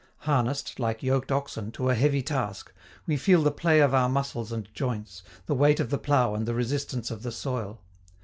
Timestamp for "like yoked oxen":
0.79-1.71